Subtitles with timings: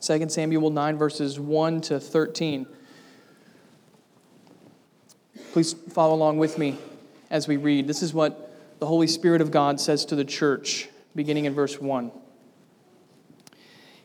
[0.00, 2.66] 2 Samuel 9, verses 1 to 13.
[5.52, 6.78] Please follow along with me
[7.28, 7.86] as we read.
[7.86, 11.78] This is what the Holy Spirit of God says to the church, beginning in verse
[11.78, 12.10] 1.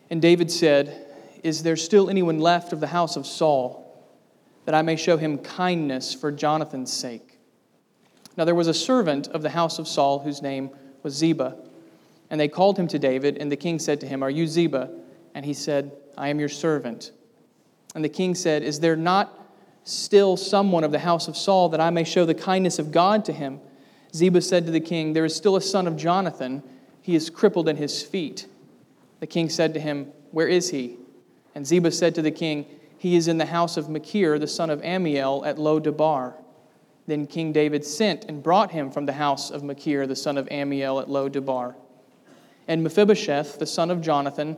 [0.10, 1.08] And David said,
[1.44, 3.82] Is there still anyone left of the house of Saul,
[4.66, 7.40] that I may show him kindness for Jonathan's sake?
[8.36, 10.72] Now there was a servant of the house of Saul whose name
[11.04, 11.56] was Ziba.
[12.30, 14.90] And they called him to David, and the king said to him, Are you Ziba?
[15.36, 17.12] And he said, I am your servant.
[17.94, 19.48] And the king said, Is there not
[19.84, 23.26] still someone of the house of Saul that I may show the kindness of God
[23.26, 23.60] to him?
[24.16, 26.64] Ziba said to the king, There is still a son of Jonathan.
[27.02, 28.48] He is crippled in his feet.
[29.20, 30.98] The king said to him, Where is he?
[31.54, 32.66] And Ziba said to the king,
[32.98, 36.34] He is in the house of Machir, the son of Ammiel, at Lo Debar.
[37.08, 40.48] Then King David sent and brought him from the house of Machir, the son of
[40.48, 41.76] Ammiel, at Lo Debar.
[42.68, 44.58] And Mephibosheth, the son of Jonathan,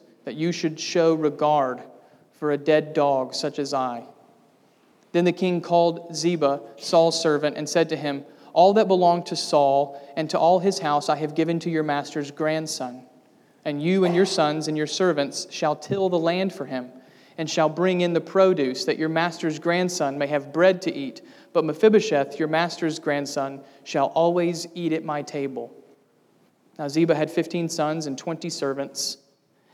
[0.25, 1.81] that you should show regard
[2.33, 4.05] for a dead dog such as I?
[5.11, 9.35] Then the king called Ziba, Saul's servant, and said to him, All that belonged to
[9.35, 13.03] Saul and to all his house I have given to your master's grandson.
[13.65, 16.91] And you and your sons and your servants shall till the land for him,
[17.37, 21.21] and shall bring in the produce, that your master's grandson may have bread to eat.
[21.53, 25.75] But Mephibosheth, your master's grandson, shall always eat at my table.
[26.79, 29.17] Now Ziba had fifteen sons and twenty servants.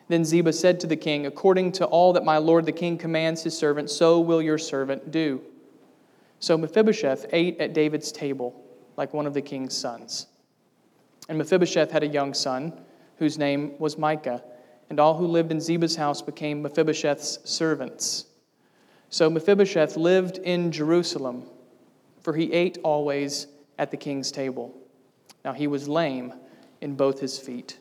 [0.07, 3.43] Then Ziba said to the king, According to all that my lord the king commands
[3.43, 5.41] his servant, so will your servant do.
[6.39, 8.63] So Mephibosheth ate at David's table
[8.95, 10.27] like one of the king's sons.
[11.29, 12.73] And Mephibosheth had a young son
[13.17, 14.43] whose name was Micah,
[14.89, 18.25] and all who lived in Ziba's house became Mephibosheth's servants.
[19.09, 21.43] So Mephibosheth lived in Jerusalem,
[22.21, 23.47] for he ate always
[23.77, 24.73] at the king's table.
[25.43, 26.33] Now he was lame
[26.81, 27.77] in both his feet.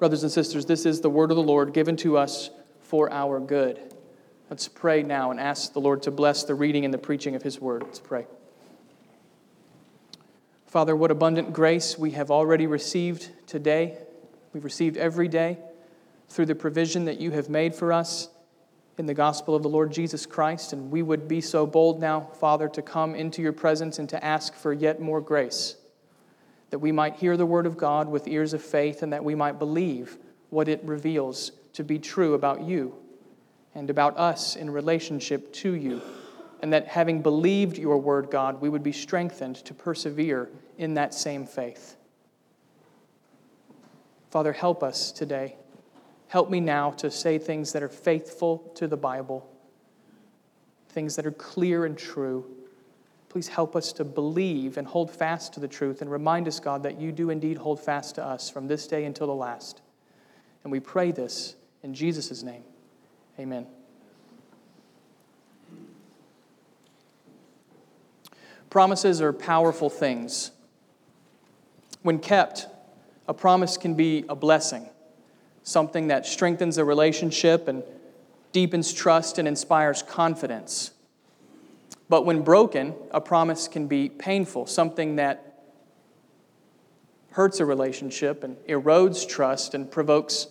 [0.00, 2.48] Brothers and sisters, this is the word of the Lord given to us
[2.80, 3.78] for our good.
[4.48, 7.42] Let's pray now and ask the Lord to bless the reading and the preaching of
[7.42, 7.82] his word.
[7.82, 8.26] Let's pray.
[10.64, 13.98] Father, what abundant grace we have already received today.
[14.54, 15.58] We've received every day
[16.30, 18.30] through the provision that you have made for us
[18.96, 20.72] in the gospel of the Lord Jesus Christ.
[20.72, 24.24] And we would be so bold now, Father, to come into your presence and to
[24.24, 25.76] ask for yet more grace
[26.70, 29.34] that we might hear the word of God with ears of faith and that we
[29.34, 30.18] might believe
[30.50, 32.94] what it reveals to be true about you
[33.74, 36.00] and about us in relationship to you.
[36.62, 41.14] And that having believed your word, God, we would be strengthened to persevere in that
[41.14, 41.96] same faith.
[44.30, 45.56] Father, help us today.
[46.28, 49.50] Help me now to say things that are faithful to the Bible,
[50.90, 52.44] things that are clear and true
[53.30, 56.82] Please help us to believe and hold fast to the truth and remind us, God,
[56.82, 59.80] that you do indeed hold fast to us from this day until the last.
[60.64, 61.54] And we pray this
[61.84, 62.64] in Jesus' name.
[63.38, 63.68] Amen.
[68.68, 70.50] Promises are powerful things.
[72.02, 72.66] When kept,
[73.28, 74.88] a promise can be a blessing,
[75.62, 77.84] something that strengthens a relationship and
[78.50, 80.90] deepens trust and inspires confidence.
[82.10, 85.62] But when broken, a promise can be painful, something that
[87.30, 90.48] hurts a relationship and erodes trust and provokes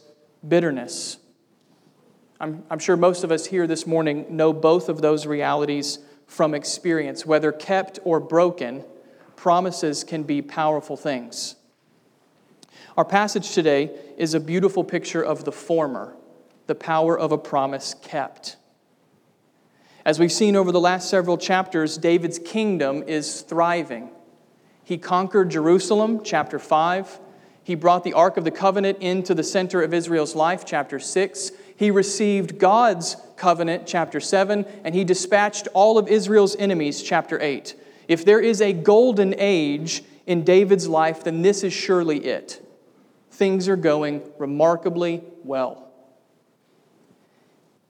[0.47, 1.17] bitterness.
[2.39, 6.53] I'm, I'm sure most of us here this morning know both of those realities from
[6.55, 7.25] experience.
[7.25, 8.85] Whether kept or broken,
[9.35, 11.57] promises can be powerful things.
[12.95, 16.15] Our passage today is a beautiful picture of the former,
[16.67, 18.55] the power of a promise kept.
[20.05, 24.09] As we've seen over the last several chapters, David's kingdom is thriving.
[24.83, 27.19] He conquered Jerusalem, chapter 5.
[27.63, 31.51] He brought the Ark of the Covenant into the center of Israel's life, chapter 6.
[31.75, 34.65] He received God's covenant, chapter 7.
[34.83, 37.75] And he dispatched all of Israel's enemies, chapter 8.
[38.07, 42.65] If there is a golden age in David's life, then this is surely it.
[43.31, 45.88] Things are going remarkably well.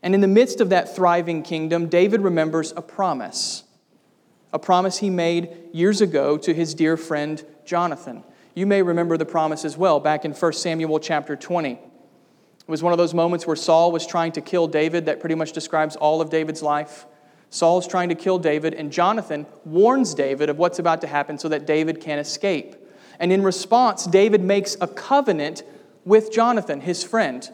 [0.01, 3.63] And in the midst of that thriving kingdom, David remembers a promise,
[4.53, 8.23] a promise he made years ago to his dear friend Jonathan.
[8.55, 11.79] You may remember the promise as well back in 1 Samuel chapter 20, It
[12.67, 15.51] was one of those moments where Saul was trying to kill David that pretty much
[15.51, 17.05] describes all of David's life.
[17.49, 21.37] Saul is trying to kill David, and Jonathan warns David of what's about to happen
[21.37, 22.75] so that David can escape.
[23.19, 25.63] And in response, David makes a covenant
[26.05, 27.49] with Jonathan, his friend.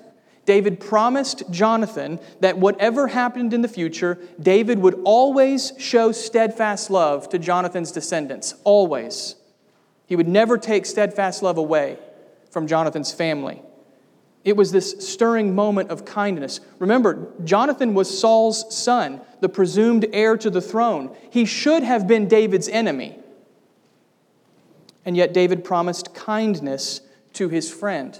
[0.45, 7.27] David promised Jonathan that whatever happened in the future, David would always show steadfast love
[7.29, 8.53] to Jonathan's descendants.
[8.63, 9.35] Always.
[10.05, 11.97] He would never take steadfast love away
[12.51, 13.61] from Jonathan's family.
[14.43, 16.59] It was this stirring moment of kindness.
[16.77, 21.15] Remember, Jonathan was Saul's son, the presumed heir to the throne.
[21.31, 23.17] He should have been David's enemy.
[25.03, 27.01] And yet, David promised kindness
[27.33, 28.19] to his friend.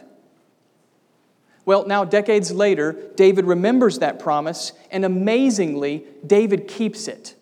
[1.65, 7.35] Well, now, decades later, David remembers that promise, and amazingly, David keeps it.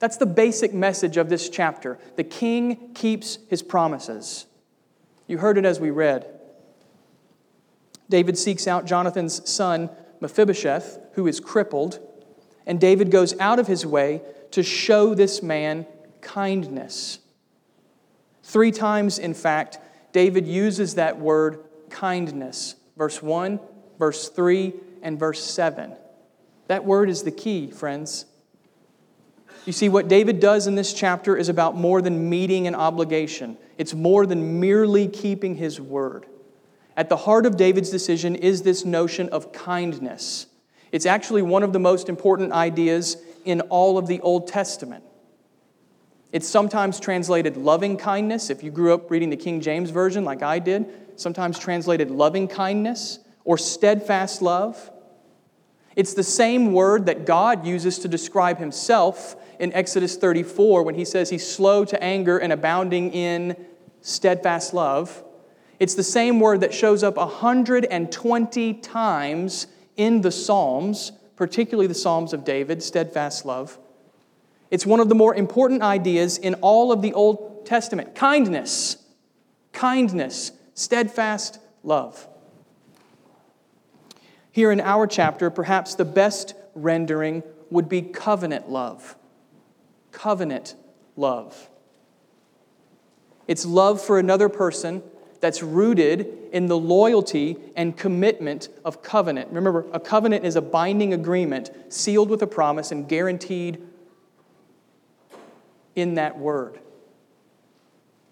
[0.00, 1.98] That's the basic message of this chapter.
[2.16, 4.46] The king keeps his promises.
[5.28, 6.26] You heard it as we read.
[8.10, 9.88] David seeks out Jonathan's son,
[10.20, 12.00] Mephibosheth, who is crippled,
[12.66, 15.86] and David goes out of his way to show this man
[16.20, 17.20] kindness.
[18.42, 19.78] Three times, in fact,
[20.12, 23.60] David uses that word kindness verse 1,
[23.98, 25.94] verse 3, and verse 7.
[26.68, 28.26] That word is the key, friends.
[29.66, 33.56] You see, what David does in this chapter is about more than meeting an obligation,
[33.78, 36.26] it's more than merely keeping his word.
[36.96, 40.46] At the heart of David's decision is this notion of kindness.
[40.92, 45.02] It's actually one of the most important ideas in all of the Old Testament.
[46.30, 48.48] It's sometimes translated loving kindness.
[48.48, 50.86] If you grew up reading the King James Version like I did,
[51.16, 54.90] sometimes translated loving kindness or steadfast love.
[55.96, 61.04] It's the same word that God uses to describe himself in Exodus 34 when he
[61.04, 63.56] says he's slow to anger and abounding in
[64.00, 65.22] steadfast love.
[65.78, 69.66] It's the same word that shows up 120 times
[69.96, 73.78] in the Psalms, particularly the Psalms of David, steadfast love.
[74.70, 78.96] It's one of the more important ideas in all of the Old Testament kindness.
[79.72, 82.28] Kindness steadfast love.
[84.50, 89.16] Here in our chapter, perhaps the best rendering would be covenant love.
[90.12, 90.76] Covenant
[91.16, 91.70] love.
[93.48, 95.02] It's love for another person
[95.40, 99.48] that's rooted in the loyalty and commitment of covenant.
[99.52, 103.82] Remember, a covenant is a binding agreement sealed with a promise and guaranteed
[105.94, 106.78] in that word.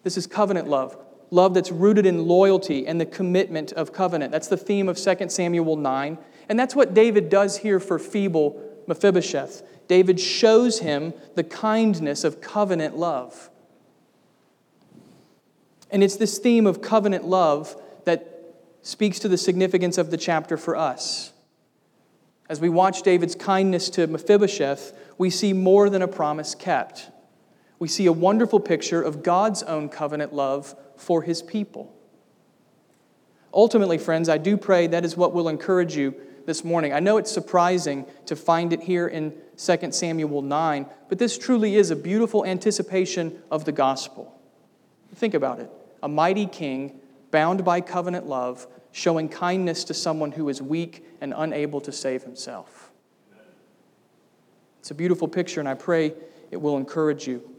[0.04, 0.96] This is covenant love
[1.32, 4.30] love that's rooted in loyalty and the commitment of covenant.
[4.30, 6.18] That's the theme of 2 Samuel 9.
[6.48, 9.62] And that's what David does here for feeble Mephibosheth.
[9.88, 13.50] David shows him the kindness of covenant love.
[15.90, 20.58] And it's this theme of covenant love that speaks to the significance of the chapter
[20.58, 21.32] for us.
[22.48, 27.10] As we watch David's kindness to Mephibosheth, we see more than a promise kept.
[27.78, 31.94] We see a wonderful picture of God's own covenant love for his people.
[33.52, 36.14] Ultimately, friends, I do pray that is what will encourage you
[36.46, 36.92] this morning.
[36.92, 41.76] I know it's surprising to find it here in 2 Samuel 9, but this truly
[41.76, 44.40] is a beautiful anticipation of the gospel.
[45.14, 45.70] Think about it
[46.02, 47.00] a mighty king
[47.30, 52.22] bound by covenant love, showing kindness to someone who is weak and unable to save
[52.22, 52.90] himself.
[54.80, 56.14] It's a beautiful picture, and I pray
[56.50, 57.51] it will encourage you.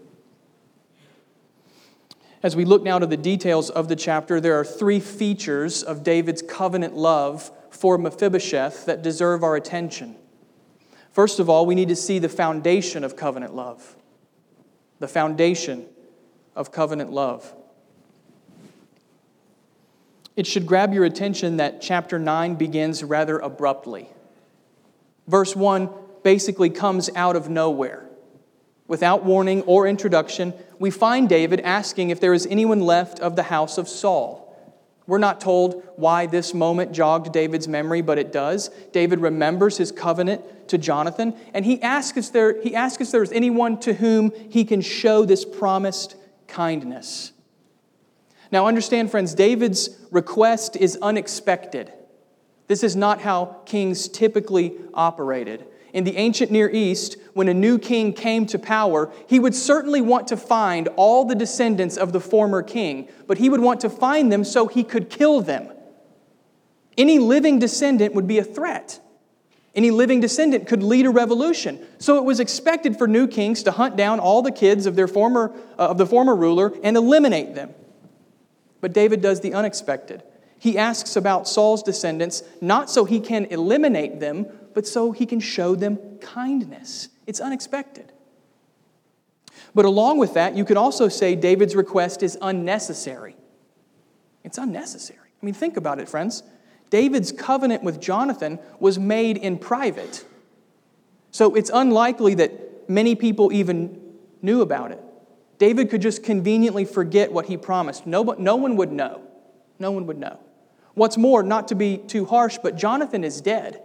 [2.44, 6.04] As we look now to the details of the chapter, there are three features of
[6.04, 10.18] David's covenant love for Mephibosheth that deserve our attention.
[11.14, 13.96] First of all, we need to see the foundation of covenant love.
[15.00, 15.86] The foundation
[16.54, 17.54] of covenant love.
[20.36, 24.10] It should grab your attention that chapter 9 begins rather abruptly.
[25.28, 25.90] Verse 1
[26.24, 28.10] basically comes out of nowhere.
[28.88, 30.54] Without warning or introduction,
[30.84, 34.54] we find David asking if there is anyone left of the house of Saul.
[35.08, 38.68] We're not told why this moment jogged David's memory, but it does.
[38.92, 43.24] David remembers his covenant to Jonathan, and he asks if there, he asks if there
[43.24, 46.18] is anyone to whom he can show this promised
[46.50, 47.32] kindness.
[48.52, 51.94] Now, understand, friends, David's request is unexpected.
[52.68, 57.78] This is not how kings typically operated in the ancient Near East, when a new
[57.78, 62.20] king came to power, he would certainly want to find all the descendants of the
[62.20, 65.72] former king, but he would want to find them so he could kill them.
[66.98, 69.00] Any living descendant would be a threat.
[69.76, 71.80] Any living descendant could lead a revolution.
[72.00, 75.08] So it was expected for new kings to hunt down all the kids of, their
[75.08, 77.74] former, uh, of the former ruler and eliminate them.
[78.82, 80.24] But David does the unexpected.
[80.60, 85.40] He asks about Saul's descendants, not so he can eliminate them, but so he can
[85.40, 87.10] show them kindness.
[87.28, 88.12] It's unexpected.
[89.76, 93.36] But along with that, you could also say David's request is unnecessary.
[94.44, 95.20] It's unnecessary.
[95.42, 96.44] I mean, think about it, friends.
[96.90, 100.26] David's covenant with Jonathan was made in private.
[101.32, 104.00] So it's unlikely that many people even
[104.42, 105.02] knew about it.
[105.58, 108.06] David could just conveniently forget what he promised.
[108.06, 109.22] No, no one would know.
[109.80, 110.40] No one would know.
[110.94, 113.82] What's more, not to be too harsh, but Jonathan is dead.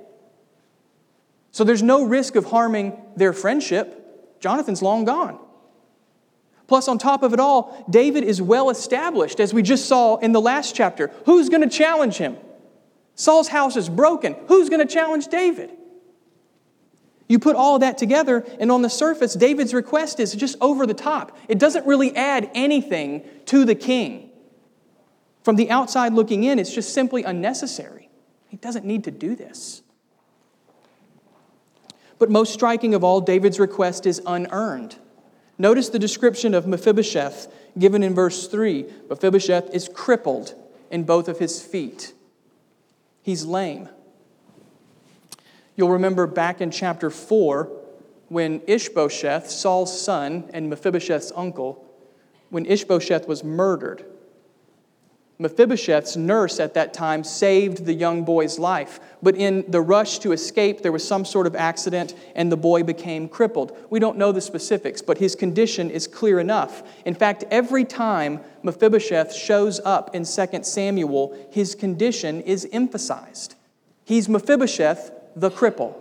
[1.51, 4.41] So there's no risk of harming their friendship.
[4.41, 5.39] Jonathan's long gone.
[6.67, 10.33] Plus, on top of it all, David is well established, as we just saw in
[10.33, 11.11] the last chapter.
[11.25, 12.37] Who's going to challenge him?
[13.15, 14.37] Saul's house is broken.
[14.49, 15.71] Who's going to challenge David?
[17.27, 20.95] You put all that together, and on the surface, David's request is just over the
[20.95, 21.37] top.
[21.49, 24.31] It doesn't really add anything to the king.
[25.43, 28.11] From the outside looking in, it's just simply unnecessary.
[28.49, 29.83] He doesn't need to do this.
[32.19, 34.97] But most striking of all, David's request is unearned.
[35.57, 38.87] Notice the description of Mephibosheth given in verse 3.
[39.09, 40.55] Mephibosheth is crippled
[40.91, 42.15] in both of his feet,
[43.23, 43.89] he's lame.
[45.77, 47.71] You'll remember back in chapter 4
[48.29, 51.85] when Ishbosheth, Saul's son and Mephibosheth's uncle,
[52.51, 54.05] when Ishbosheth was murdered.
[55.41, 60.33] Mephibosheth's nurse at that time saved the young boy's life, but in the rush to
[60.33, 63.77] escape, there was some sort of accident and the boy became crippled.
[63.89, 66.83] We don't know the specifics, but his condition is clear enough.
[67.05, 73.55] In fact, every time Mephibosheth shows up in 2 Samuel, his condition is emphasized.
[74.05, 75.95] He's Mephibosheth, the cripple.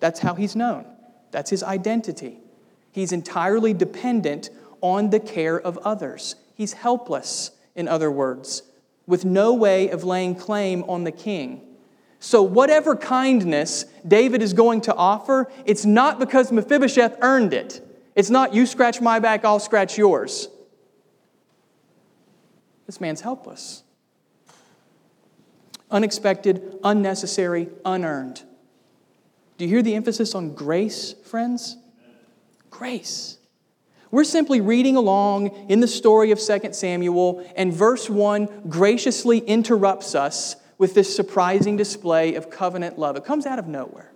[0.00, 0.84] That's how he's known,
[1.30, 2.38] that's his identity.
[2.92, 4.50] He's entirely dependent
[4.82, 8.62] on the care of others, he's helpless, in other words
[9.06, 11.60] with no way of laying claim on the king.
[12.20, 17.86] So, whatever kindness David is going to offer, it's not because Mephibosheth earned it.
[18.14, 20.48] It's not, you scratch my back, I'll scratch yours.
[22.86, 23.82] This man's helpless.
[25.90, 28.42] Unexpected, unnecessary, unearned.
[29.58, 31.76] Do you hear the emphasis on grace, friends?
[32.70, 33.38] Grace.
[34.14, 40.14] We're simply reading along in the story of 2 Samuel, and verse 1 graciously interrupts
[40.14, 43.16] us with this surprising display of covenant love.
[43.16, 44.12] It comes out of nowhere.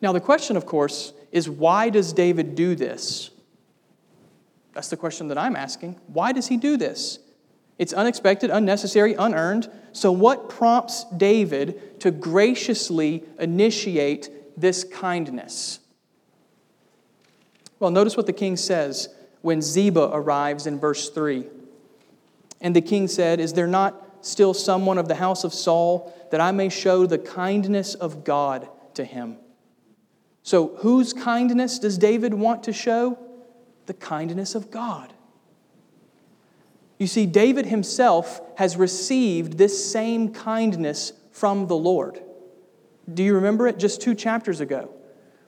[0.00, 3.28] Now, the question, of course, is why does David do this?
[4.72, 6.00] That's the question that I'm asking.
[6.06, 7.18] Why does he do this?
[7.76, 9.70] It's unexpected, unnecessary, unearned.
[9.92, 15.79] So, what prompts David to graciously initiate this kindness?
[17.80, 19.08] Well, notice what the king says
[19.40, 21.46] when Ziba arrives in verse 3.
[22.60, 26.42] And the king said, Is there not still someone of the house of Saul that
[26.42, 29.38] I may show the kindness of God to him?
[30.42, 33.18] So, whose kindness does David want to show?
[33.86, 35.12] The kindness of God.
[36.98, 42.20] You see, David himself has received this same kindness from the Lord.
[43.12, 44.90] Do you remember it just two chapters ago?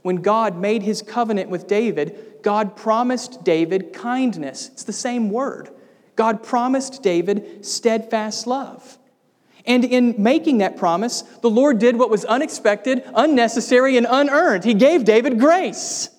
[0.03, 4.69] When God made his covenant with David, God promised David kindness.
[4.73, 5.71] It's the same word.
[6.17, 8.99] God promised David steadfast love.
[9.65, 14.65] And in making that promise, the Lord did what was unexpected, unnecessary, and unearned.
[14.65, 16.11] He gave David grace.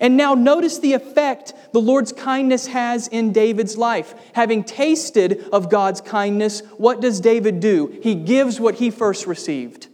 [0.00, 4.14] And now notice the effect the Lord's kindness has in David's life.
[4.34, 7.98] Having tasted of God's kindness, what does David do?
[8.02, 9.88] He gives what he first received.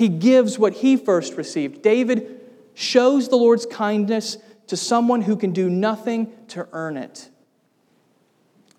[0.00, 1.82] He gives what he first received.
[1.82, 2.40] David
[2.72, 4.38] shows the Lord's kindness
[4.68, 7.28] to someone who can do nothing to earn it.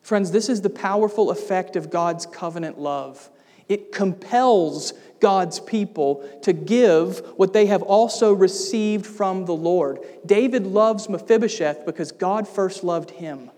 [0.01, 3.29] Friends, this is the powerful effect of God's covenant love.
[3.69, 9.99] It compels God's people to give what they have also received from the Lord.
[10.25, 13.51] David loves Mephibosheth because God first loved him.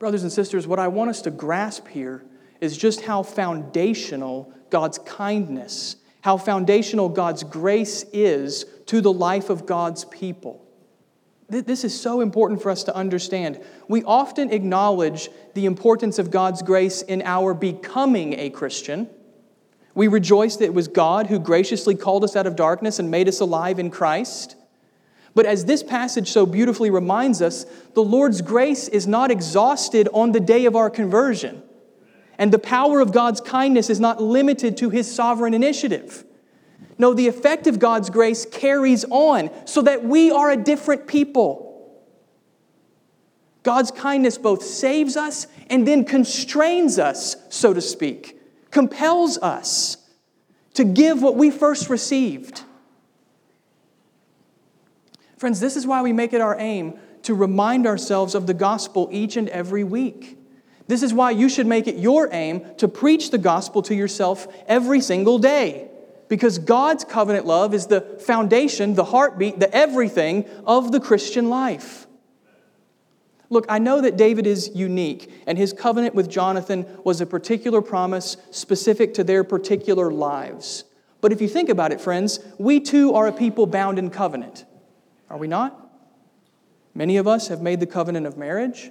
[0.00, 2.24] Brothers and sisters, what I want us to grasp here
[2.60, 9.66] is just how foundational God's kindness, how foundational God's grace is to the life of
[9.66, 10.64] God's people.
[11.48, 13.58] This is so important for us to understand.
[13.88, 19.08] We often acknowledge the importance of God's grace in our becoming a Christian.
[19.94, 23.28] We rejoice that it was God who graciously called us out of darkness and made
[23.28, 24.56] us alive in Christ.
[25.34, 30.32] But as this passage so beautifully reminds us, the Lord's grace is not exhausted on
[30.32, 31.62] the day of our conversion.
[32.38, 36.24] And the power of God's kindness is not limited to his sovereign initiative.
[36.96, 41.68] No, the effect of God's grace carries on so that we are a different people.
[43.64, 48.40] God's kindness both saves us and then constrains us, so to speak,
[48.70, 49.96] compels us
[50.74, 52.62] to give what we first received.
[55.36, 59.08] Friends, this is why we make it our aim to remind ourselves of the gospel
[59.12, 60.37] each and every week.
[60.88, 64.48] This is why you should make it your aim to preach the gospel to yourself
[64.66, 65.88] every single day.
[66.28, 72.06] Because God's covenant love is the foundation, the heartbeat, the everything of the Christian life.
[73.50, 77.80] Look, I know that David is unique, and his covenant with Jonathan was a particular
[77.80, 80.84] promise specific to their particular lives.
[81.20, 84.66] But if you think about it, friends, we too are a people bound in covenant.
[85.30, 85.90] Are we not?
[86.94, 88.90] Many of us have made the covenant of marriage.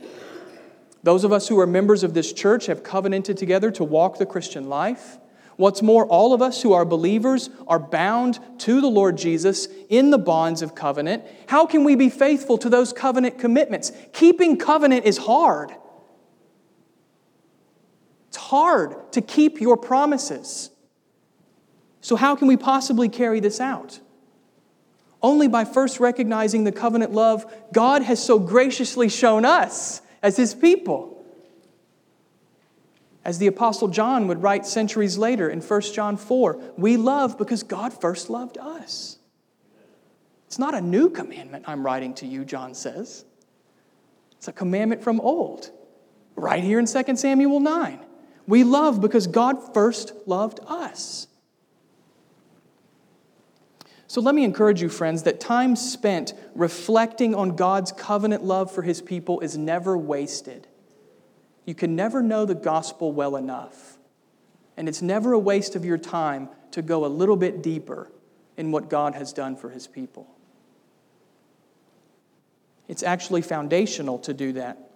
[1.03, 4.25] Those of us who are members of this church have covenanted together to walk the
[4.25, 5.17] Christian life.
[5.57, 10.11] What's more, all of us who are believers are bound to the Lord Jesus in
[10.11, 11.23] the bonds of covenant.
[11.47, 13.91] How can we be faithful to those covenant commitments?
[14.13, 15.71] Keeping covenant is hard.
[18.27, 20.69] It's hard to keep your promises.
[22.01, 23.99] So, how can we possibly carry this out?
[25.23, 30.53] Only by first recognizing the covenant love God has so graciously shown us as His
[30.53, 31.13] people.
[33.23, 37.63] As the Apostle John would write centuries later in 1 John 4, we love because
[37.63, 39.17] God first loved us.
[40.45, 43.25] It's not a new commandment I'm writing to you, John says.
[44.37, 45.71] It's a commandment from old,
[46.35, 47.99] right here in 2 Samuel 9.
[48.47, 51.27] We love because God first loved us.
[54.07, 58.81] So let me encourage you, friends, that time spent reflecting on God's covenant love for
[58.81, 60.67] his people is never wasted.
[61.65, 63.97] You can never know the gospel well enough.
[64.77, 68.09] And it's never a waste of your time to go a little bit deeper
[68.55, 70.27] in what God has done for his people.
[72.87, 74.89] It's actually foundational to do that.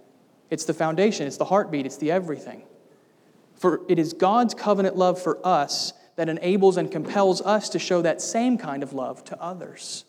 [0.49, 2.63] It's the foundation, it's the heartbeat, it's the everything.
[3.55, 8.01] For it is God's covenant love for us that enables and compels us to show
[8.01, 10.05] that same kind of love to others.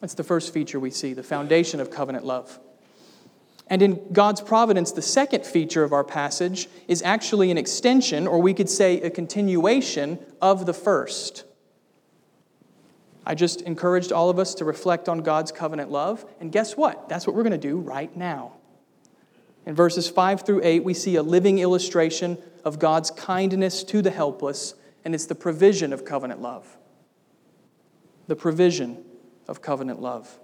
[0.00, 2.58] That's the first feature we see, the foundation of covenant love.
[3.68, 8.40] And in God's providence, the second feature of our passage is actually an extension, or
[8.40, 11.44] we could say a continuation, of the first.
[13.24, 17.08] I just encouraged all of us to reflect on God's covenant love, and guess what?
[17.08, 18.52] That's what we're going to do right now.
[19.66, 24.10] In verses 5 through 8, we see a living illustration of God's kindness to the
[24.10, 24.74] helpless,
[25.04, 26.76] and it's the provision of covenant love.
[28.26, 29.04] The provision
[29.46, 30.40] of covenant love.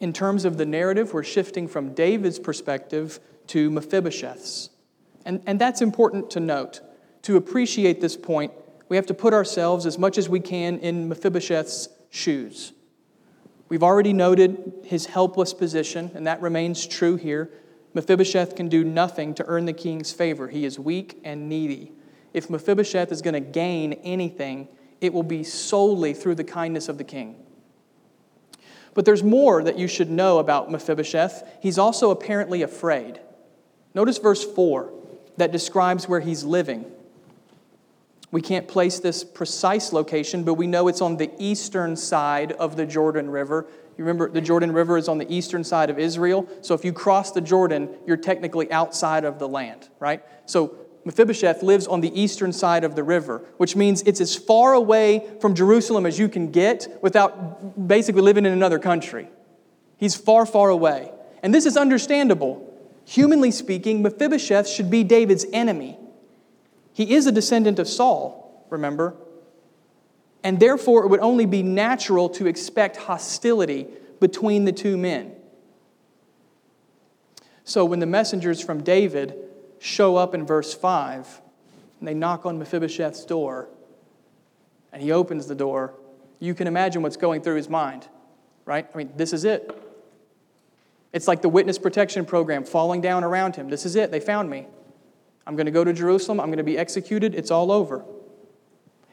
[0.00, 4.70] In terms of the narrative, we're shifting from David's perspective to Mephibosheth's.
[5.24, 6.80] And, and that's important to note.
[7.22, 8.52] To appreciate this point,
[8.88, 12.72] we have to put ourselves as much as we can in Mephibosheth's shoes.
[13.68, 17.50] We've already noted his helpless position, and that remains true here.
[17.94, 20.48] Mephibosheth can do nothing to earn the king's favor.
[20.48, 21.92] He is weak and needy.
[22.32, 24.68] If Mephibosheth is going to gain anything,
[25.00, 27.36] it will be solely through the kindness of the king.
[28.94, 31.58] But there's more that you should know about Mephibosheth.
[31.60, 33.20] He's also apparently afraid.
[33.94, 34.92] Notice verse 4
[35.38, 36.90] that describes where he's living.
[38.30, 42.76] We can't place this precise location, but we know it's on the eastern side of
[42.76, 43.66] the Jordan River.
[43.96, 46.48] You remember the Jordan River is on the eastern side of Israel.
[46.60, 50.22] So if you cross the Jordan, you're technically outside of the land, right?
[50.44, 54.74] So Mephibosheth lives on the eastern side of the river, which means it's as far
[54.74, 59.28] away from Jerusalem as you can get without basically living in another country.
[59.98, 61.12] He's far, far away.
[61.44, 62.74] And this is understandable.
[63.04, 65.96] Humanly speaking, Mephibosheth should be David's enemy.
[66.96, 69.14] He is a descendant of Saul, remember?
[70.42, 73.86] And therefore, it would only be natural to expect hostility
[74.18, 75.34] between the two men.
[77.64, 79.34] So, when the messengers from David
[79.78, 81.42] show up in verse 5
[82.00, 83.68] and they knock on Mephibosheth's door
[84.90, 85.92] and he opens the door,
[86.38, 88.08] you can imagine what's going through his mind,
[88.64, 88.88] right?
[88.94, 89.70] I mean, this is it.
[91.12, 93.68] It's like the witness protection program falling down around him.
[93.68, 94.10] This is it.
[94.10, 94.66] They found me.
[95.46, 96.40] I'm going to go to Jerusalem.
[96.40, 97.34] I'm going to be executed.
[97.34, 98.04] It's all over.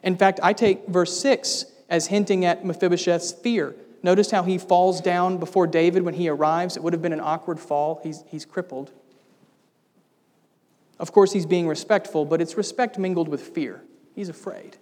[0.04, 3.76] In fact, I take verse 6 as hinting at Mephibosheth's fear.
[4.02, 6.76] Notice how he falls down before David when he arrives.
[6.76, 8.02] It would have been an awkward fall.
[8.04, 8.92] He's, he's crippled.
[11.00, 13.82] Of course, he's being respectful, but it's respect mingled with fear.
[14.14, 14.78] He's afraid.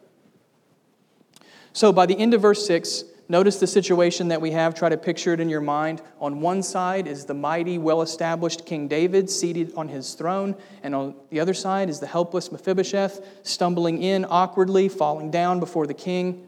[1.74, 4.76] So by the end of verse 6, notice the situation that we have.
[4.76, 6.02] Try to picture it in your mind.
[6.20, 10.94] On one side is the mighty, well established King David seated on his throne, and
[10.94, 15.94] on the other side is the helpless Mephibosheth stumbling in awkwardly, falling down before the
[15.94, 16.48] king.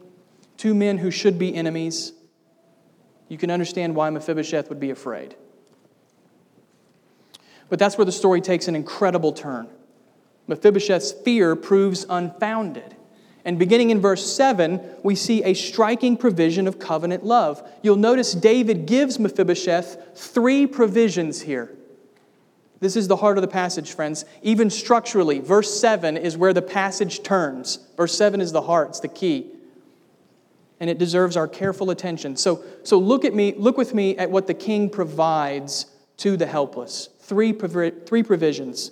[0.56, 2.12] two men who should be enemies,
[3.28, 5.34] you can understand why Mephibosheth would be afraid.
[7.68, 9.68] But that's where the story takes an incredible turn.
[10.46, 12.94] Mephibosheth's fear proves unfounded.
[13.44, 17.62] And beginning in verse 7, we see a striking provision of covenant love.
[17.82, 21.70] You'll notice David gives Mephibosheth three provisions here.
[22.80, 24.24] This is the heart of the passage, friends.
[24.42, 27.78] Even structurally, verse 7 is where the passage turns.
[27.96, 29.50] Verse 7 is the heart, it's the key.
[30.80, 32.36] And it deserves our careful attention.
[32.36, 35.86] So, so look at me, look with me at what the king provides
[36.18, 37.08] to the helpless.
[37.20, 38.90] Three, three provisions.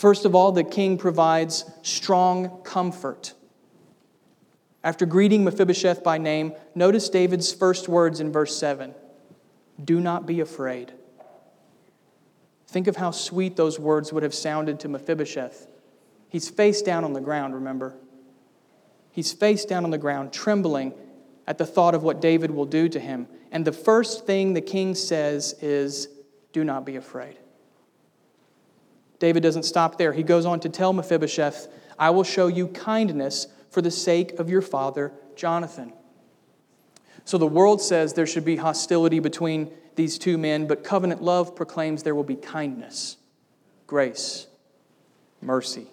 [0.00, 3.34] First of all, the king provides strong comfort.
[4.82, 8.94] After greeting Mephibosheth by name, notice David's first words in verse 7
[9.84, 10.94] Do not be afraid.
[12.66, 15.66] Think of how sweet those words would have sounded to Mephibosheth.
[16.30, 17.94] He's face down on the ground, remember?
[19.10, 20.94] He's face down on the ground, trembling
[21.46, 23.28] at the thought of what David will do to him.
[23.52, 26.08] And the first thing the king says is,
[26.54, 27.36] Do not be afraid.
[29.20, 30.12] David doesn't stop there.
[30.12, 34.50] He goes on to tell Mephibosheth, I will show you kindness for the sake of
[34.50, 35.92] your father, Jonathan.
[37.24, 41.54] So the world says there should be hostility between these two men, but covenant love
[41.54, 43.18] proclaims there will be kindness,
[43.86, 44.46] grace,
[45.40, 45.86] mercy.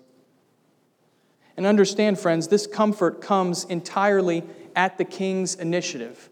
[1.57, 4.43] And understand, friends, this comfort comes entirely
[4.75, 6.29] at the king's initiative.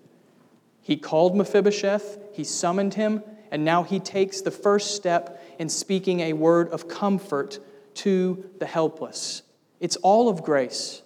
[0.82, 6.22] He called Mephibosheth, he summoned him, and now he takes the first step in speaking
[6.22, 7.60] a word of comfort
[7.96, 9.44] to the helpless.
[9.80, 11.02] It's all of grace,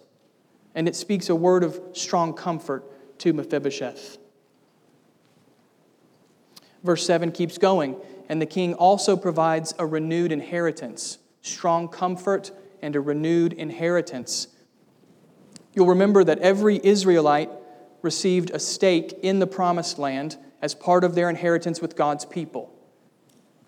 [0.75, 2.83] and it speaks a word of strong comfort
[3.19, 4.17] to Mephibosheth.
[6.83, 7.97] Verse 7 keeps going,
[8.29, 14.47] and the king also provides a renewed inheritance, strong comfort, and a renewed inheritance.
[15.73, 17.49] You'll remember that every Israelite
[18.01, 22.73] received a stake in the promised land as part of their inheritance with God's people.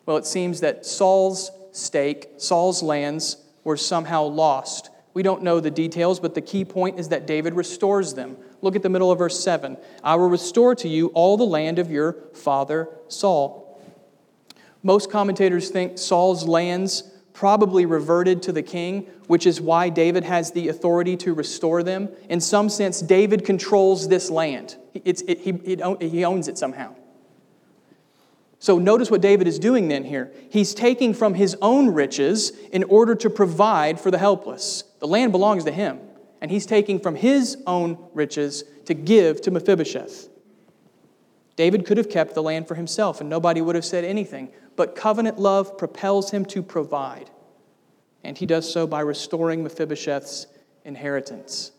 [0.06, 4.90] Well, it seems that Saul's stake, Saul's lands, were somehow lost.
[5.14, 8.38] We don't know the details, but the key point is that David restores them.
[8.62, 9.78] Look at the middle of verse 7.
[10.04, 13.82] I will restore to you all the land of your father Saul.
[14.84, 20.52] Most commentators think Saul's lands probably reverted to the king, which is why David has
[20.52, 22.10] the authority to restore them.
[22.30, 25.54] In some sense, David controls this land, it, he,
[26.08, 26.96] he owns it somehow.
[28.62, 30.32] So notice what David is doing then here.
[30.52, 34.84] He's taking from his own riches in order to provide for the helpless.
[35.00, 36.00] The land belongs to him,
[36.42, 40.30] and he's taking from his own riches to give to Mephibosheth.
[41.56, 44.96] David could have kept the land for himself, and nobody would have said anything, but
[44.96, 47.32] covenant love propels him to provide.
[48.24, 50.46] And he does so by restoring Mephibosheth's
[50.86, 51.72] inheritance.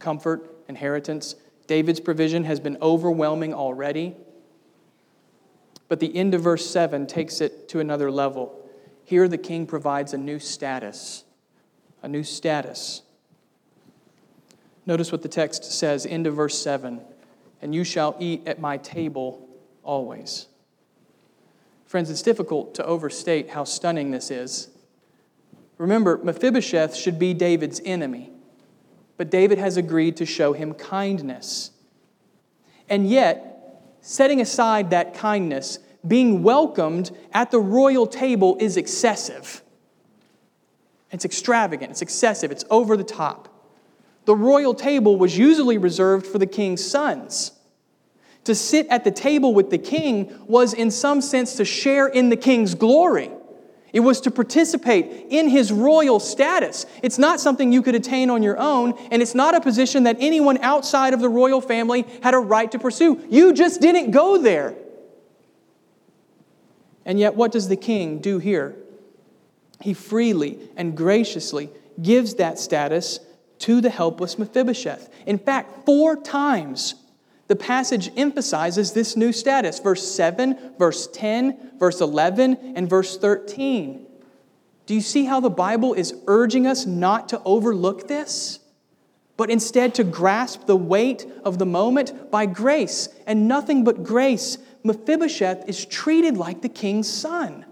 [0.00, 1.36] Comfort, inheritance.
[1.68, 4.16] David's provision has been overwhelming already.
[5.90, 8.66] But the end of verse 7 takes it to another level.
[9.04, 11.24] Here, the king provides a new status.
[12.02, 13.02] A new status.
[14.86, 17.02] Notice what the text says, end of verse 7
[17.62, 19.48] and you shall eat at my table
[19.82, 20.46] always.
[21.86, 24.68] Friends, it's difficult to overstate how stunning this is.
[25.78, 28.30] Remember, Mephibosheth should be David's enemy,
[29.16, 31.72] but David has agreed to show him kindness.
[32.88, 33.59] And yet,
[34.00, 39.62] setting aside that kindness, being welcomed at the royal table is excessive.
[41.10, 43.48] It's extravagant, it's excessive, it's over the top.
[44.24, 47.52] The royal table was usually reserved for the king's sons.
[48.44, 52.28] To sit at the table with the king was, in some sense, to share in
[52.28, 53.30] the king's glory.
[53.92, 56.86] It was to participate in his royal status.
[57.02, 60.16] It's not something you could attain on your own, and it's not a position that
[60.20, 63.20] anyone outside of the royal family had a right to pursue.
[63.28, 64.74] You just didn't go there.
[67.04, 68.76] And yet, what does the king do here?
[69.80, 73.18] He freely and graciously gives that status
[73.60, 75.08] to the helpless Mephibosheth.
[75.26, 76.94] In fact, four times
[77.50, 84.06] the passage emphasizes this new status verse 7, verse 10, verse 11, and verse 13.
[84.86, 88.60] Do you see how the Bible is urging us not to overlook this?
[89.36, 94.58] But instead to grasp the weight of the moment by grace and nothing but grace.
[94.84, 97.66] Mephibosheth is treated like the king's son.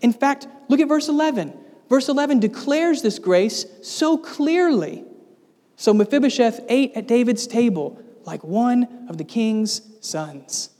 [0.00, 1.52] In fact, look at verse 11.
[1.90, 5.04] Verse 11 declares this grace so clearly.
[5.76, 10.70] So Mephibosheth ate at David's table like one of the king's sons.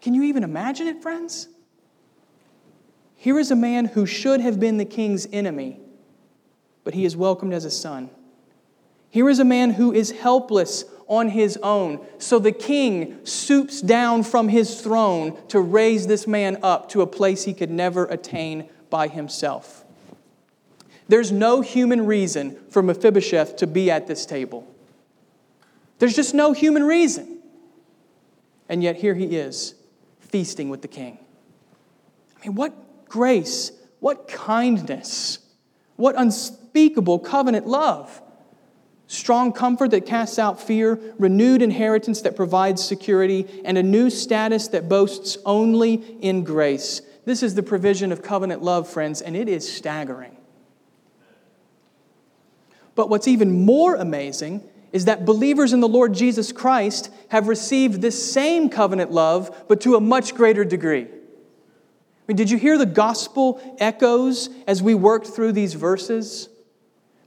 [0.00, 1.48] Can you even imagine it, friends?
[3.16, 5.80] Here is a man who should have been the king's enemy,
[6.84, 8.10] but he is welcomed as a son.
[9.10, 12.06] Here is a man who is helpless on his own.
[12.18, 17.06] So the king stoops down from his throne to raise this man up to a
[17.06, 19.84] place he could never attain by himself.
[21.08, 24.67] There's no human reason for Mephibosheth to be at this table.
[25.98, 27.38] There's just no human reason.
[28.68, 29.74] And yet here he is,
[30.20, 31.18] feasting with the king.
[32.36, 35.38] I mean, what grace, what kindness,
[35.96, 38.22] what unspeakable covenant love
[39.08, 44.68] strong comfort that casts out fear, renewed inheritance that provides security, and a new status
[44.68, 47.00] that boasts only in grace.
[47.24, 50.36] This is the provision of covenant love, friends, and it is staggering.
[52.94, 58.00] But what's even more amazing is that believers in the Lord Jesus Christ have received
[58.00, 61.04] this same covenant love, but to a much greater degree.
[61.04, 61.10] I
[62.26, 66.48] mean, did you hear the gospel echoes as we worked through these verses?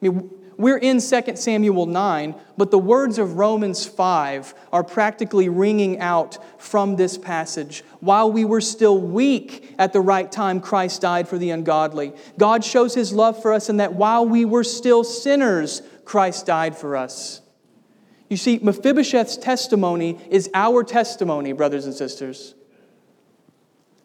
[0.01, 5.49] I mean, we're in 2 Samuel 9, but the words of Romans 5 are practically
[5.49, 7.83] ringing out from this passage.
[7.99, 12.13] While we were still weak at the right time, Christ died for the ungodly.
[12.37, 16.77] God shows his love for us in that while we were still sinners, Christ died
[16.77, 17.40] for us.
[18.31, 22.55] You see, Mephibosheth's testimony is our testimony, brothers and sisters.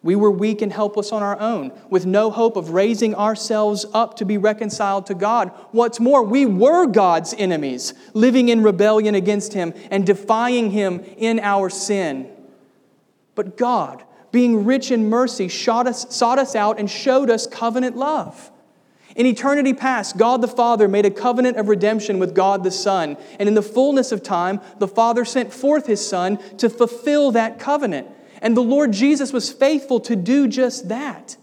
[0.03, 4.17] We were weak and helpless on our own, with no hope of raising ourselves up
[4.17, 5.53] to be reconciled to God.
[5.71, 11.39] What's more, we were God's enemies, living in rebellion against Him and defying Him in
[11.39, 12.29] our sin.
[13.33, 17.95] But God, being rich in mercy, sought us, sought us out and showed us covenant
[17.95, 18.51] love.
[19.17, 23.17] In eternity past, God the Father made a covenant of redemption with God the Son.
[23.39, 27.57] And in the fullness of time, the Father sent forth His Son to fulfill that
[27.57, 28.07] covenant.
[28.43, 31.35] And the Lord Jesus was faithful to do just that.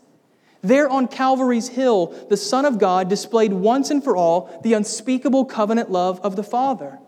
[0.63, 5.45] There on Calvary's Hill, the Son of God displayed once and for all the unspeakable
[5.45, 7.01] covenant love of the Father.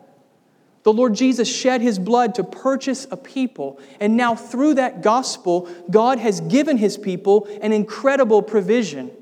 [0.82, 5.68] The Lord Jesus shed his blood to purchase a people, and now through that gospel,
[5.90, 9.12] God has given his people an incredible provision.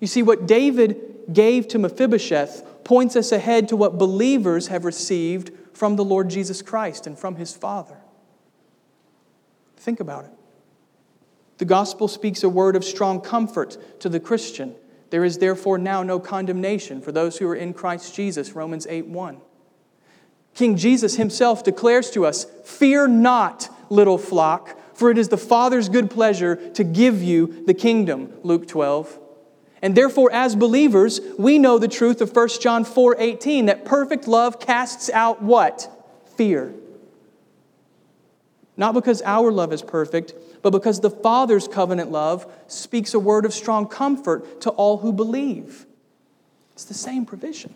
[0.00, 5.52] You see, what David gave to Mephibosheth points us ahead to what believers have received
[5.74, 7.98] from the Lord Jesus Christ and from his Father.
[9.76, 10.30] Think about it.
[11.58, 14.74] The gospel speaks a word of strong comfort to the Christian.
[15.10, 19.06] There is therefore now no condemnation for those who are in Christ Jesus, Romans 8
[19.06, 19.40] 1.
[20.54, 25.88] King Jesus himself declares to us, Fear not, little flock, for it is the Father's
[25.88, 29.18] good pleasure to give you the kingdom, Luke 12.
[29.82, 34.28] And therefore, as believers, we know the truth of 1 John 4 18, that perfect
[34.28, 35.88] love casts out what?
[36.36, 36.74] Fear.
[38.76, 43.44] Not because our love is perfect, but because the Father's covenant love speaks a word
[43.44, 45.86] of strong comfort to all who believe.
[46.72, 47.74] It's the same provision.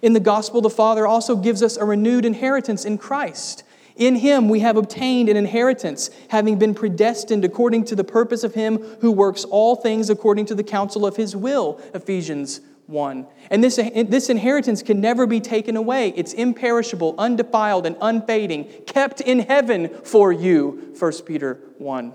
[0.00, 3.62] In the gospel, the Father also gives us a renewed inheritance in Christ.
[3.96, 8.54] In him we have obtained an inheritance, having been predestined according to the purpose of
[8.54, 11.80] him who works all things according to the counsel of his will.
[11.94, 13.26] Ephesians 1.
[13.50, 16.12] And this, this inheritance can never be taken away.
[16.16, 22.14] It's imperishable, undefiled, and unfading, kept in heaven for you, 1 Peter 1.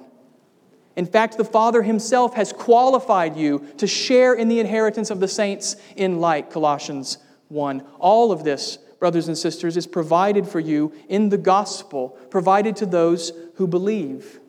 [0.95, 5.27] In fact, the Father Himself has qualified you to share in the inheritance of the
[5.27, 7.83] saints in light, Colossians 1.
[7.99, 12.85] All of this, brothers and sisters, is provided for you in the gospel, provided to
[12.85, 14.39] those who believe.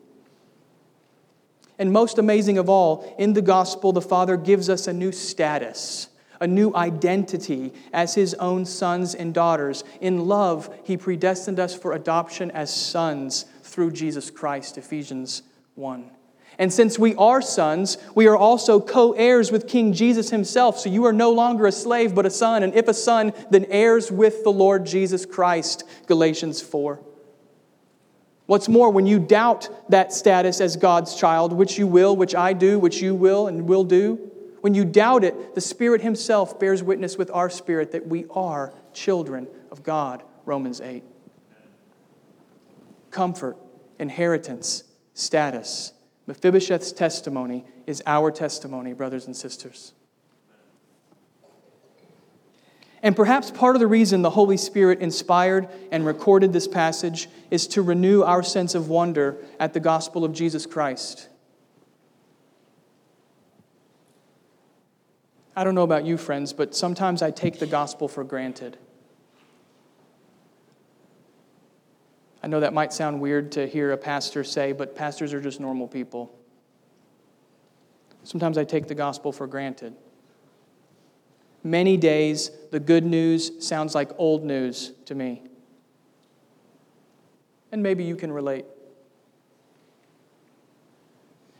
[1.77, 6.09] And most amazing of all, in the gospel, the Father gives us a new status,
[6.41, 9.85] a new identity as His own sons and daughters.
[10.01, 15.43] In love, He predestined us for adoption as sons through Jesus Christ, Ephesians
[15.75, 16.11] 1.
[16.59, 20.77] And since we are sons, we are also co heirs with King Jesus himself.
[20.77, 22.63] So you are no longer a slave, but a son.
[22.63, 25.85] And if a son, then heirs with the Lord Jesus Christ.
[26.07, 26.99] Galatians 4.
[28.45, 32.51] What's more, when you doubt that status as God's child, which you will, which I
[32.51, 36.83] do, which you will and will do, when you doubt it, the Spirit Himself bears
[36.83, 40.23] witness with our spirit that we are children of God.
[40.45, 41.03] Romans 8.
[43.11, 43.55] Comfort,
[43.97, 45.93] inheritance, status.
[46.29, 49.93] Mephibosheth's testimony is our testimony, brothers and sisters.
[53.01, 57.65] And perhaps part of the reason the Holy Spirit inspired and recorded this passage is
[57.69, 61.29] to renew our sense of wonder at the gospel of Jesus Christ.
[65.55, 68.77] I don't know about you, friends, but sometimes I take the gospel for granted.
[72.41, 75.59] I know that might sound weird to hear a pastor say, but pastors are just
[75.59, 76.33] normal people.
[78.23, 79.95] Sometimes I take the gospel for granted.
[81.63, 85.43] Many days, the good news sounds like old news to me.
[87.71, 88.65] And maybe you can relate.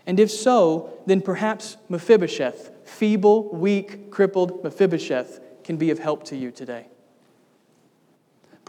[0.07, 6.35] And if so, then perhaps Mephibosheth, feeble, weak, crippled Mephibosheth, can be of help to
[6.35, 6.87] you today.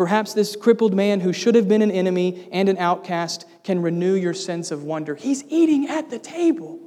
[0.01, 4.15] Perhaps this crippled man who should have been an enemy and an outcast can renew
[4.15, 5.15] your sense of wonder.
[5.15, 6.81] He's eating at the table.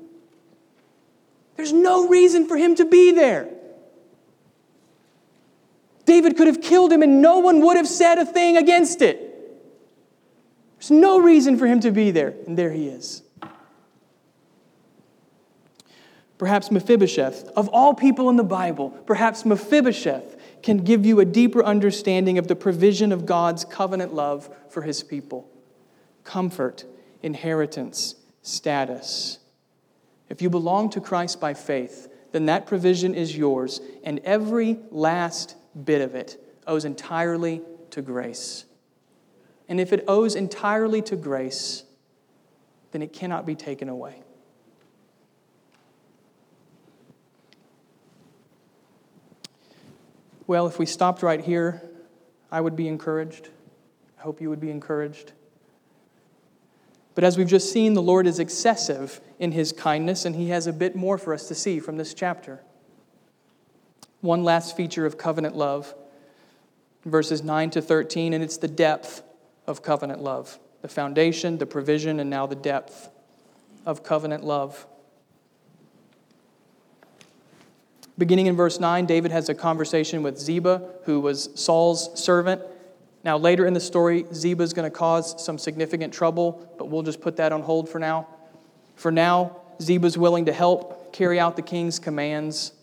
[1.56, 3.49] There's no reason for him to be there.
[6.06, 9.19] David could have killed him and no one would have said a thing against it.
[10.80, 13.21] There's no reason for him to be there, and there he is.
[16.39, 21.63] Perhaps Mephibosheth, of all people in the Bible, perhaps Mephibosheth can give you a deeper
[21.63, 25.49] understanding of the provision of God's covenant love for his people
[26.23, 26.86] comfort,
[27.21, 29.39] inheritance, status.
[30.30, 35.56] If you belong to Christ by faith, then that provision is yours, and every last
[35.84, 38.65] bit of it owes entirely to grace.
[39.67, 41.84] And if it owes entirely to grace,
[42.91, 44.23] then it cannot be taken away.
[50.45, 51.82] Well, if we stopped right here,
[52.51, 53.49] I would be encouraged.
[54.19, 55.32] I hope you would be encouraged.
[57.15, 60.67] But as we've just seen, the Lord is excessive in his kindness, and he has
[60.67, 62.62] a bit more for us to see from this chapter.
[64.21, 65.93] One last feature of covenant love,
[67.06, 69.23] verses 9 to 13, and it's the depth
[69.67, 73.10] of covenant love the foundation, the provision, and now the depth
[73.86, 74.86] of covenant love.
[78.17, 82.62] Beginning in verse 9, David has a conversation with Ziba, who was Saul's servant.
[83.23, 87.02] Now, later in the story, Ziba is going to cause some significant trouble, but we'll
[87.02, 88.28] just put that on hold for now.
[88.95, 92.73] For now, Ziba is willing to help carry out the king's commands.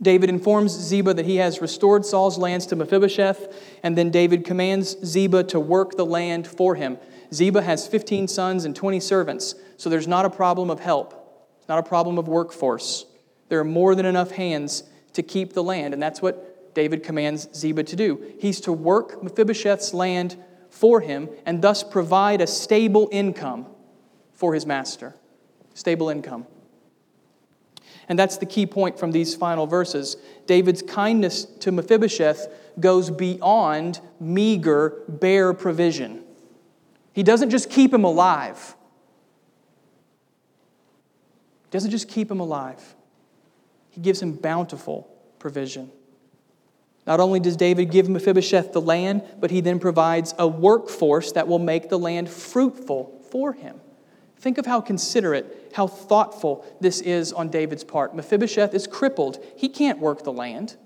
[0.00, 4.96] David informs Ziba that he has restored Saul's lands to Mephibosheth, and then David commands
[5.04, 6.98] Ziba to work the land for him.
[7.34, 11.78] Ziba has 15 sons and 20 servants, so there's not a problem of help, not
[11.78, 13.06] a problem of workforce.
[13.50, 17.48] There are more than enough hands to keep the land, and that's what David commands
[17.54, 18.32] Ziba to do.
[18.38, 23.66] He's to work Mephibosheth's land for him and thus provide a stable income
[24.32, 25.16] for his master.
[25.74, 26.46] Stable income.
[28.08, 30.16] And that's the key point from these final verses.
[30.46, 36.22] David's kindness to Mephibosheth goes beyond meager, bare provision.
[37.12, 38.76] He doesn't just keep him alive.
[41.64, 42.94] He doesn't just keep him alive.
[43.90, 45.90] He gives him bountiful provision.
[47.06, 51.48] Not only does David give Mephibosheth the land, but he then provides a workforce that
[51.48, 53.80] will make the land fruitful for him.
[54.38, 58.14] Think of how considerate, how thoughtful this is on David's part.
[58.14, 60.76] Mephibosheth is crippled, he can't work the land.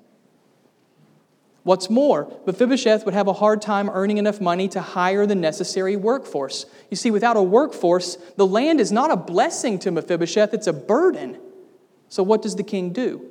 [1.62, 5.96] What's more, Mephibosheth would have a hard time earning enough money to hire the necessary
[5.96, 6.66] workforce.
[6.90, 10.74] You see, without a workforce, the land is not a blessing to Mephibosheth, it's a
[10.74, 11.38] burden.
[12.14, 13.28] So, what does the king do?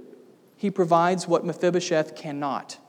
[0.57, 2.79] He provides what Mephibosheth cannot.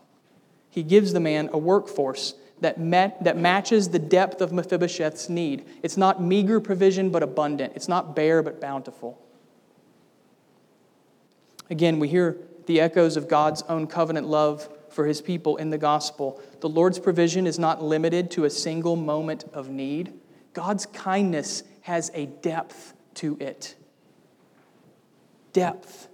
[0.69, 5.65] He gives the man a workforce that, met, that matches the depth of Mephibosheth's need.
[5.85, 7.75] It's not meager provision, but abundant.
[7.77, 9.25] It's not bare, but bountiful.
[11.71, 15.79] Again, we hear the echoes of God's own covenant love for his people in the
[15.79, 16.43] gospel.
[16.59, 20.13] The Lord's provision is not limited to a single moment of need,
[20.55, 23.77] God's kindness has a depth to it.
[25.55, 26.09] Depth.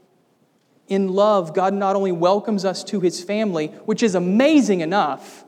[0.86, 5.44] In love, God not only welcomes us to his family, which is amazing enough,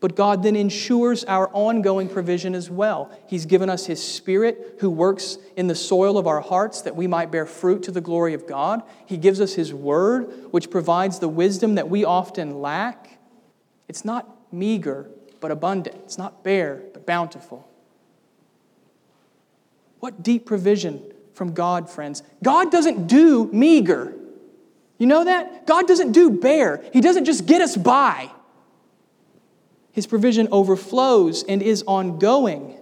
[0.00, 3.10] but God then ensures our ongoing provision as well.
[3.26, 7.06] He's given us His Spirit who works in the soil of our hearts that we
[7.06, 8.82] might bear fruit to the glory of God.
[9.06, 13.18] He gives us His Word, which provides the wisdom that we often lack.
[13.88, 15.96] It's not meager, but abundant.
[16.04, 17.68] It's not bare, but bountiful.
[20.00, 21.02] What deep provision
[21.36, 22.22] from God, friends.
[22.42, 24.14] God doesn't do meager.
[24.98, 25.66] You know that?
[25.66, 26.82] God doesn't do bare.
[26.94, 28.30] He doesn't just get us by.
[29.92, 32.78] His provision overflows and is ongoing.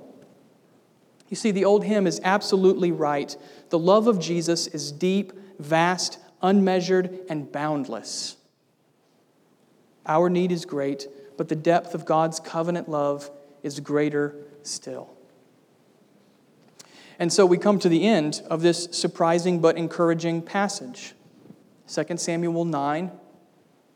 [1.29, 3.37] You see, the old hymn is absolutely right.
[3.71, 8.37] The love of Jesus is deep, vast, unmeasured, and boundless.
[10.07, 13.31] Our need is great, but the depth of God's covenant love
[13.65, 15.14] is greater still.
[17.19, 21.15] And so we come to the end of this surprising but encouraging passage.
[21.93, 23.12] 2 Samuel 9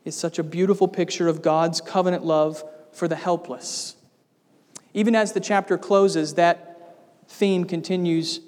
[0.05, 3.95] is such a beautiful picture of God's covenant love for the helpless.
[4.93, 6.97] Even as the chapter closes, that
[7.27, 8.41] theme continues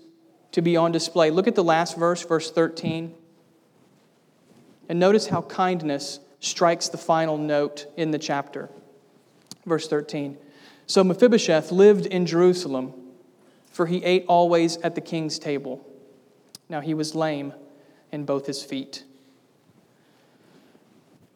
[0.52, 1.30] to be on display.
[1.30, 3.14] Look at the last verse, verse 13.
[4.90, 8.70] And notice how kindness strikes the final note in the chapter.
[9.66, 10.38] Verse 13.
[10.88, 12.94] So Mephibosheth lived in Jerusalem,
[13.82, 15.84] for he ate always at the king's table.
[16.70, 17.52] Now he was lame
[18.12, 19.06] in both his feet.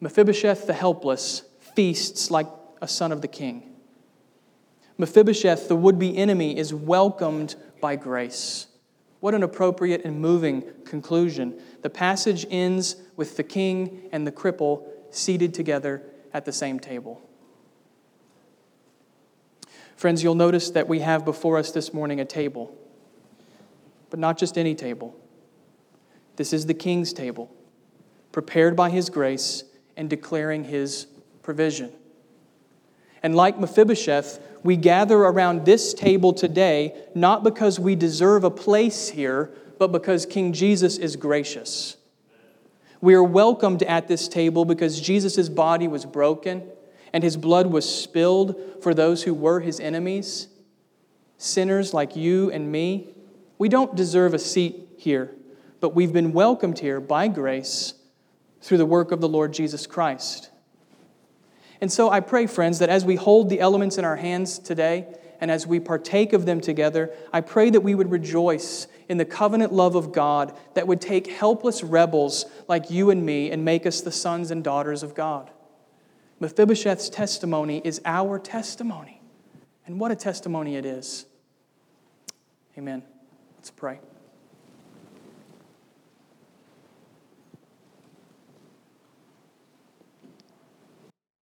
[0.00, 1.42] Mephibosheth the helpless
[1.74, 2.46] feasts like
[2.80, 3.74] a son of the king.
[4.96, 8.68] Mephibosheth, the would be enemy, is welcomed by grace.
[9.18, 11.60] What an appropriate and moving conclusion.
[11.82, 16.00] The passage ends with the king and the cripple seated together
[16.32, 17.25] at the same table.
[19.96, 22.76] Friends, you'll notice that we have before us this morning a table,
[24.10, 25.18] but not just any table.
[26.36, 27.50] This is the king's table,
[28.30, 29.64] prepared by his grace
[29.96, 31.06] and declaring his
[31.42, 31.90] provision.
[33.22, 39.08] And like Mephibosheth, we gather around this table today not because we deserve a place
[39.08, 41.96] here, but because King Jesus is gracious.
[43.00, 46.68] We are welcomed at this table because Jesus' body was broken
[47.12, 50.48] and his blood was spilled for those who were his enemies,
[51.38, 53.08] sinners like you and me.
[53.58, 55.34] We don't deserve a seat here,
[55.80, 57.94] but we've been welcomed here by grace
[58.60, 60.50] through the work of the Lord Jesus Christ.
[61.80, 65.06] And so I pray, friends, that as we hold the elements in our hands today
[65.40, 69.24] and as we partake of them together, I pray that we would rejoice in the
[69.24, 73.86] covenant love of God that would take helpless rebels like you and me and make
[73.86, 75.50] us the sons and daughters of God.
[76.40, 79.22] Mephibosheth's testimony is our testimony.
[79.86, 81.26] And what a testimony it is.
[82.76, 83.02] Amen.
[83.56, 84.00] Let's pray.